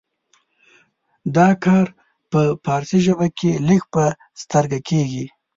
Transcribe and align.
دا 1.35 1.49
کار 1.63 1.87
په 2.31 2.41
فارسي 2.65 2.99
ژبه 3.05 3.27
کې 3.37 3.51
لږ 3.67 3.81
په 3.93 4.03
سترګه 4.41 4.79
کیږي. 4.89 5.25